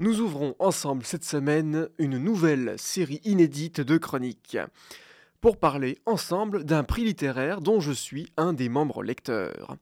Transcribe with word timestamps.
Nous 0.00 0.22
ouvrons 0.22 0.54
ensemble 0.58 1.04
cette 1.04 1.26
semaine 1.26 1.90
une 1.98 2.16
nouvelle 2.16 2.74
série 2.78 3.20
inédite 3.24 3.82
de 3.82 3.98
chroniques 3.98 4.56
pour 5.42 5.58
parler 5.58 5.98
ensemble 6.06 6.64
d'un 6.64 6.84
prix 6.84 7.04
littéraire 7.04 7.60
dont 7.60 7.80
je 7.80 7.92
suis 7.92 8.32
un 8.38 8.54
des 8.54 8.70
membres 8.70 9.02
lecteurs. 9.02 9.76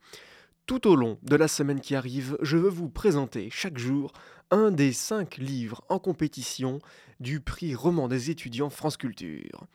Tout 0.67 0.89
au 0.89 0.97
long 0.97 1.21
de 1.23 1.37
la 1.37 1.47
semaine 1.47 1.81
qui 1.81 1.95
arrive, 1.95 2.37
je 2.43 2.57
veux 2.57 2.69
vous 2.69 2.89
présenter 2.89 3.49
chaque 3.53 3.79
jour 3.79 4.13
un 4.51 4.73
des 4.73 4.93
cinq 4.93 5.37
livres 5.37 5.85
en 5.89 6.01
compétition 6.01 6.81
du 7.21 7.39
prix 7.39 7.77
roman 7.77 8.09
des 8.09 8.29
étudiants 8.29 8.71
France 8.71 8.97
Culture. 8.97 9.69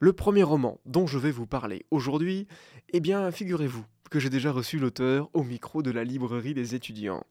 Le 0.00 0.12
premier 0.12 0.42
roman 0.42 0.80
dont 0.86 1.06
je 1.06 1.18
vais 1.18 1.30
vous 1.30 1.46
parler 1.46 1.86
aujourd'hui, 1.92 2.48
eh 2.92 2.98
bien, 2.98 3.30
figurez-vous 3.30 3.84
que 4.10 4.18
j'ai 4.18 4.30
déjà 4.30 4.50
reçu 4.50 4.80
l'auteur 4.80 5.30
au 5.34 5.44
micro 5.44 5.84
de 5.84 5.92
la 5.92 6.02
librairie 6.02 6.52
des 6.52 6.74
étudiants. 6.74 7.24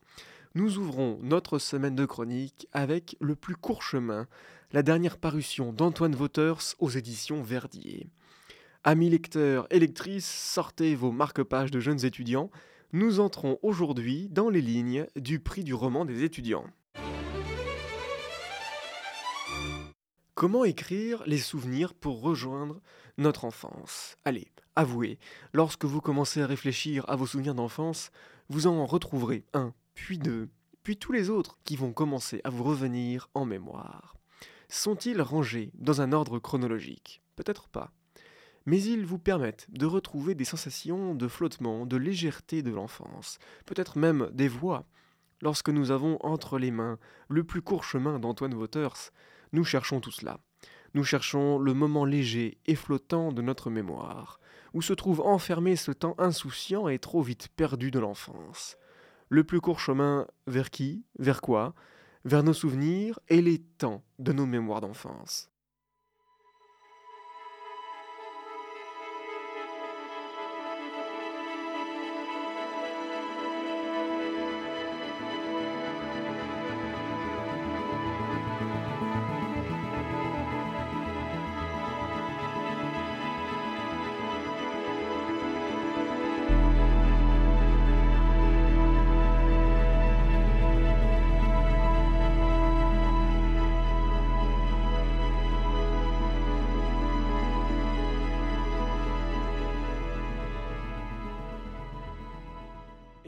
Nous 0.56 0.78
ouvrons 0.78 1.18
notre 1.24 1.58
semaine 1.58 1.96
de 1.96 2.06
chronique 2.06 2.68
avec 2.74 3.18
Le 3.20 3.36
plus 3.36 3.56
court 3.56 3.82
chemin, 3.82 4.28
la 4.72 4.84
dernière 4.84 5.18
parution 5.18 5.74
d'Antoine 5.74 6.14
Vauters 6.14 6.76
aux 6.78 6.92
éditions 6.92 7.42
Verdier. 7.42 8.06
Amis 8.84 9.10
lecteurs 9.10 9.66
et 9.72 9.80
lectrices, 9.80 10.30
sortez 10.30 10.94
vos 10.94 11.12
marque-pages 11.12 11.72
de 11.72 11.80
jeunes 11.80 12.06
étudiants. 12.06 12.52
Nous 12.92 13.20
entrons 13.20 13.58
aujourd'hui 13.64 14.30
dans 14.30 14.50
les 14.50 14.62
lignes 14.62 15.08
du 15.16 15.40
prix 15.40 15.64
du 15.64 15.74
roman 15.74 16.06
des 16.06 16.24
étudiants. 16.24 16.68
Comment 20.36 20.66
écrire 20.66 21.24
les 21.26 21.40
souvenirs 21.40 21.96
pour 21.96 22.22
rejoindre 22.22 22.80
notre 23.18 23.46
enfance? 23.46 24.18
Allez, 24.24 24.50
avouez, 24.76 25.18
lorsque 25.52 25.86
vous 25.86 26.00
commencez 26.00 26.44
à 26.44 26.48
réfléchir 26.48 27.10
à 27.10 27.16
vos 27.16 27.26
souvenirs 27.26 27.56
d'enfance, 27.56 28.12
vous 28.50 28.68
en 28.68 28.86
retrouverez 28.86 29.46
un, 29.56 29.74
puis 29.94 30.18
deux, 30.18 30.50
puis 30.84 30.98
tous 30.98 31.12
les 31.12 31.30
autres 31.30 31.58
qui 31.64 31.76
vont 31.76 31.94
commencer 31.94 32.42
à 32.44 32.50
vous 32.50 32.64
revenir 32.64 33.30
en 33.34 33.46
mémoire. 33.46 34.16
Sont-ils 34.70 35.22
rangés 35.22 35.72
dans 35.76 36.02
un 36.02 36.12
ordre 36.12 36.40
chronologique? 36.40 37.22
Peut-être 37.36 37.68
pas. 37.68 37.92
Mais 38.66 38.82
ils 38.82 39.06
vous 39.06 39.20
permettent 39.20 39.68
de 39.70 39.86
retrouver 39.86 40.36
des 40.36 40.46
sensations 40.46 41.16
de 41.16 41.28
flottement, 41.28 41.86
de 41.86 41.98
légèreté 41.98 42.62
de 42.62 42.72
l'enfance, 42.72 43.40
peut-être 43.66 43.98
même 43.98 44.30
des 44.34 44.48
voix. 44.48 44.86
Lorsque 45.42 45.70
nous 45.70 45.92
avons 45.92 46.18
entre 46.22 46.58
les 46.58 46.72
mains 46.72 46.98
le 47.28 47.44
plus 47.44 47.62
court 47.62 47.84
chemin 47.84 48.20
d'Antoine 48.20 48.54
Waters, 48.54 49.12
nous 49.52 49.66
cherchons 49.66 50.00
tout 50.00 50.12
cela. 50.12 50.40
Nous 50.94 51.04
cherchons 51.04 51.60
le 51.60 51.74
moment 51.74 52.06
léger 52.06 52.58
et 52.66 52.76
flottant 52.76 53.32
de 53.32 53.42
notre 53.42 53.70
mémoire, 53.70 54.40
où 54.74 54.82
se 54.82 54.94
trouve 54.94 55.22
enfermé 55.22 55.76
ce 55.76 55.92
temps 55.92 56.16
insouciant 56.18 56.88
et 56.88 57.00
trop 57.00 57.22
vite 57.22 57.50
perdu 57.56 57.92
de 57.92 58.00
l'enfance. 58.00 58.78
Le 59.34 59.44
plus 59.44 59.62
court 59.62 59.80
chemin 59.80 60.28
vers 60.46 60.70
qui 60.70 61.08
Vers 61.18 61.42
quoi? 61.42 61.74
Vers 62.24 62.44
nos 62.44 62.54
souvenirs 62.54 63.20
et 63.30 63.42
les 63.42 63.58
temps 63.58 64.04
de 64.20 64.32
nos 64.32 64.46
mémoires 64.46 64.80
d'enfance. 64.80 65.50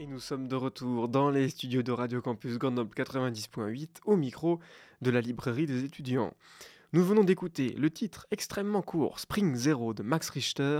Nous 0.08 0.20
sommes 0.20 0.46
de 0.46 0.54
retour 0.54 1.08
dans 1.08 1.30
les 1.30 1.48
studios 1.48 1.82
de 1.82 1.90
Radio 1.90 2.22
Campus 2.22 2.58
Grenoble 2.58 2.94
90.8 2.94 3.88
au 4.04 4.14
micro 4.14 4.60
de 5.02 5.10
la 5.10 5.20
librairie 5.20 5.66
des 5.66 5.82
étudiants. 5.82 6.32
Nous 6.92 7.04
venons 7.04 7.24
d'écouter 7.24 7.70
le 7.70 7.90
titre 7.90 8.28
extrêmement 8.30 8.82
court 8.82 9.18
Spring 9.18 9.56
Zero 9.56 9.94
de 9.94 10.04
Max 10.04 10.30
Richter, 10.30 10.78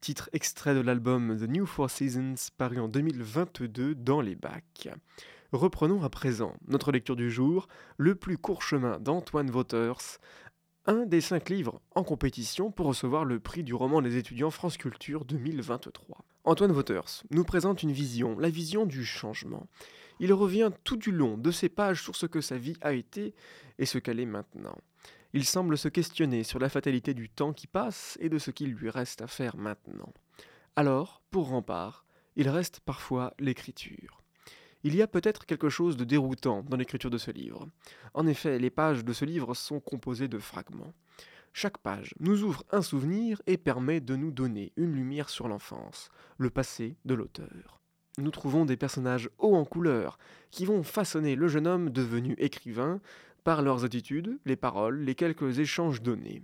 titre 0.00 0.30
extrait 0.32 0.72
de 0.76 0.80
l'album 0.80 1.36
The 1.36 1.48
New 1.50 1.66
Four 1.66 1.90
Seasons 1.90 2.36
paru 2.56 2.78
en 2.78 2.86
2022 2.86 3.96
dans 3.96 4.20
les 4.20 4.36
bacs. 4.36 4.88
Reprenons 5.50 6.04
à 6.04 6.08
présent 6.08 6.54
notre 6.68 6.92
lecture 6.92 7.16
du 7.16 7.28
jour, 7.28 7.66
Le 7.96 8.14
plus 8.14 8.38
court 8.38 8.62
chemin 8.62 9.00
d'Antoine 9.00 9.50
Waters, 9.50 10.20
un 10.86 11.06
des 11.06 11.20
cinq 11.20 11.48
livres 11.48 11.80
en 11.96 12.04
compétition 12.04 12.70
pour 12.70 12.86
recevoir 12.86 13.24
le 13.24 13.40
prix 13.40 13.64
du 13.64 13.74
roman 13.74 14.00
des 14.00 14.16
étudiants 14.16 14.52
France 14.52 14.76
Culture 14.76 15.24
2023. 15.24 16.24
Antoine 16.44 16.72
Waters 16.72 17.22
nous 17.30 17.44
présente 17.44 17.82
une 17.82 17.92
vision, 17.92 18.38
la 18.38 18.48
vision 18.48 18.86
du 18.86 19.04
changement. 19.04 19.68
Il 20.20 20.32
revient 20.32 20.70
tout 20.84 20.96
du 20.96 21.12
long 21.12 21.36
de 21.36 21.50
ses 21.50 21.68
pages 21.68 22.02
sur 22.02 22.16
ce 22.16 22.26
que 22.26 22.40
sa 22.40 22.56
vie 22.56 22.76
a 22.80 22.92
été 22.92 23.34
et 23.78 23.84
ce 23.84 23.98
qu'elle 23.98 24.20
est 24.20 24.26
maintenant. 24.26 24.78
Il 25.32 25.44
semble 25.44 25.76
se 25.76 25.88
questionner 25.88 26.42
sur 26.42 26.58
la 26.58 26.68
fatalité 26.68 27.14
du 27.14 27.28
temps 27.28 27.52
qui 27.52 27.66
passe 27.66 28.16
et 28.20 28.28
de 28.28 28.38
ce 28.38 28.50
qu'il 28.50 28.72
lui 28.72 28.90
reste 28.90 29.20
à 29.22 29.26
faire 29.26 29.56
maintenant. 29.56 30.12
Alors, 30.76 31.22
pour 31.30 31.48
rempart, 31.48 32.06
il 32.36 32.48
reste 32.48 32.80
parfois 32.80 33.34
l'écriture. 33.38 34.22
Il 34.82 34.96
y 34.96 35.02
a 35.02 35.06
peut-être 35.06 35.44
quelque 35.44 35.68
chose 35.68 35.98
de 35.98 36.04
déroutant 36.04 36.62
dans 36.62 36.76
l'écriture 36.78 37.10
de 37.10 37.18
ce 37.18 37.30
livre. 37.30 37.68
En 38.14 38.26
effet, 38.26 38.58
les 38.58 38.70
pages 38.70 39.04
de 39.04 39.12
ce 39.12 39.26
livre 39.26 39.54
sont 39.54 39.78
composées 39.78 40.28
de 40.28 40.38
fragments. 40.38 40.94
Chaque 41.52 41.78
page 41.78 42.14
nous 42.20 42.44
ouvre 42.44 42.64
un 42.70 42.82
souvenir 42.82 43.42
et 43.46 43.56
permet 43.56 44.00
de 44.00 44.16
nous 44.16 44.30
donner 44.30 44.72
une 44.76 44.94
lumière 44.94 45.28
sur 45.28 45.48
l'enfance, 45.48 46.10
le 46.38 46.50
passé 46.50 46.96
de 47.04 47.14
l'auteur. 47.14 47.80
Nous 48.18 48.30
trouvons 48.30 48.64
des 48.64 48.76
personnages 48.76 49.30
hauts 49.38 49.56
en 49.56 49.64
couleur 49.64 50.18
qui 50.50 50.64
vont 50.64 50.82
façonner 50.82 51.36
le 51.36 51.48
jeune 51.48 51.66
homme 51.66 51.90
devenu 51.90 52.34
écrivain 52.38 53.00
par 53.44 53.62
leurs 53.62 53.84
attitudes, 53.84 54.38
les 54.44 54.56
paroles, 54.56 55.00
les 55.00 55.14
quelques 55.14 55.58
échanges 55.58 56.02
donnés. 56.02 56.42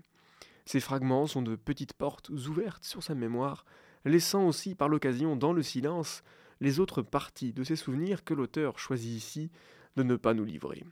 Ces 0.64 0.80
fragments 0.80 1.26
sont 1.26 1.42
de 1.42 1.54
petites 1.54 1.92
portes 1.92 2.30
ouvertes 2.30 2.84
sur 2.84 3.02
sa 3.02 3.14
mémoire, 3.14 3.64
laissant 4.04 4.46
aussi 4.46 4.74
par 4.74 4.88
l'occasion 4.88 5.36
dans 5.36 5.52
le 5.52 5.62
silence 5.62 6.22
les 6.60 6.80
autres 6.80 7.02
parties 7.02 7.52
de 7.52 7.64
ses 7.64 7.76
souvenirs 7.76 8.24
que 8.24 8.34
l'auteur 8.34 8.78
choisit 8.78 9.16
ici 9.16 9.50
de 9.96 10.02
ne 10.02 10.16
pas 10.16 10.34
nous 10.34 10.44
livrer. 10.44 10.84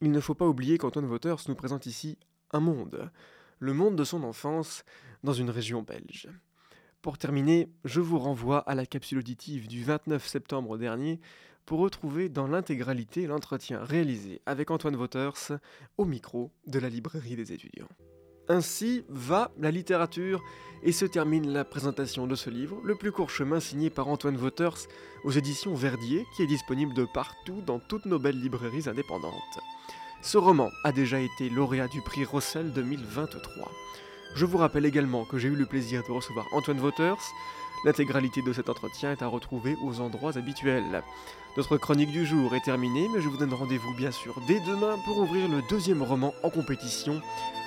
Il 0.00 0.12
ne 0.12 0.20
faut 0.20 0.34
pas 0.34 0.46
oublier 0.46 0.78
qu'Antoine 0.78 1.10
Waters 1.10 1.42
nous 1.48 1.54
présente 1.54 1.86
ici 1.86 2.16
un 2.52 2.60
monde, 2.60 3.10
le 3.58 3.72
monde 3.72 3.96
de 3.96 4.04
son 4.04 4.22
enfance 4.22 4.84
dans 5.22 5.32
une 5.32 5.50
région 5.50 5.82
belge. 5.82 6.28
Pour 7.02 7.16
terminer, 7.16 7.70
je 7.84 8.00
vous 8.00 8.18
renvoie 8.18 8.58
à 8.60 8.74
la 8.74 8.86
capsule 8.86 9.18
auditive 9.18 9.68
du 9.68 9.82
29 9.82 10.26
septembre 10.26 10.76
dernier 10.76 11.20
pour 11.64 11.80
retrouver 11.80 12.28
dans 12.28 12.46
l'intégralité 12.46 13.26
l'entretien 13.26 13.82
réalisé 13.84 14.42
avec 14.44 14.70
Antoine 14.70 14.96
Waters 14.96 15.52
au 15.96 16.04
micro 16.04 16.50
de 16.66 16.78
la 16.78 16.88
librairie 16.88 17.36
des 17.36 17.52
étudiants. 17.52 17.88
Ainsi 18.48 19.04
va 19.08 19.52
la 19.58 19.70
littérature 19.70 20.42
et 20.82 20.90
se 20.90 21.04
termine 21.04 21.52
la 21.52 21.64
présentation 21.64 22.26
de 22.26 22.34
ce 22.34 22.50
livre, 22.50 22.80
Le 22.82 22.96
plus 22.96 23.12
court 23.12 23.30
chemin 23.30 23.60
signé 23.60 23.90
par 23.90 24.08
Antoine 24.08 24.36
Waters 24.36 24.88
aux 25.22 25.30
éditions 25.30 25.74
Verdier, 25.74 26.24
qui 26.34 26.42
est 26.42 26.48
disponible 26.48 26.92
de 26.92 27.04
partout 27.04 27.62
dans 27.64 27.78
toutes 27.78 28.06
nos 28.06 28.18
belles 28.18 28.40
librairies 28.40 28.88
indépendantes. 28.88 29.60
Ce 30.22 30.36
roman 30.36 30.70
a 30.84 30.92
déjà 30.92 31.18
été 31.18 31.48
lauréat 31.48 31.88
du 31.88 32.02
prix 32.02 32.24
Rossel 32.24 32.72
2023. 32.72 33.70
Je 34.34 34.44
vous 34.44 34.58
rappelle 34.58 34.84
également 34.84 35.24
que 35.24 35.38
j'ai 35.38 35.48
eu 35.48 35.56
le 35.56 35.64
plaisir 35.64 36.02
de 36.06 36.12
recevoir 36.12 36.46
Antoine 36.52 36.78
Waters. 36.80 37.18
L'intégralité 37.86 38.42
de 38.42 38.52
cet 38.52 38.68
entretien 38.68 39.12
est 39.12 39.22
à 39.22 39.26
retrouver 39.26 39.76
aux 39.82 40.00
endroits 40.00 40.36
habituels. 40.36 41.02
Notre 41.56 41.78
chronique 41.78 42.12
du 42.12 42.26
jour 42.26 42.54
est 42.54 42.64
terminée, 42.64 43.08
mais 43.14 43.22
je 43.22 43.28
vous 43.30 43.38
donne 43.38 43.54
rendez-vous 43.54 43.94
bien 43.96 44.10
sûr 44.10 44.36
dès 44.46 44.60
demain 44.60 44.98
pour 45.06 45.16
ouvrir 45.18 45.48
le 45.48 45.62
deuxième 45.70 46.02
roman 46.02 46.34
en 46.42 46.50
compétition 46.50 47.22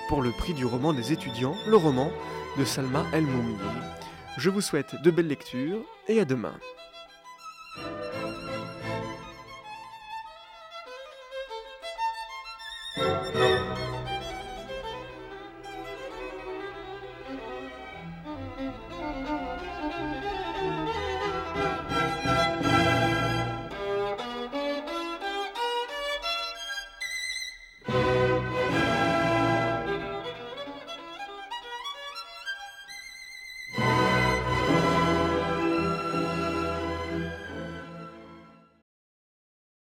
pour 0.07 0.21
le 0.21 0.29
prix 0.29 0.53
du 0.53 0.65
roman 0.65 0.93
des 0.93 1.11
étudiants, 1.11 1.55
le 1.67 1.75
roman 1.75 2.11
de 2.59 2.65
Salma 2.65 3.03
El 3.13 3.23
Moumini. 3.23 3.57
Je 4.37 4.51
vous 4.51 4.61
souhaite 4.61 4.95
de 5.03 5.09
belles 5.09 5.27
lectures 5.27 5.81
et 6.07 6.19
à 6.19 6.25
demain. 6.25 6.53
Música 12.95 14.02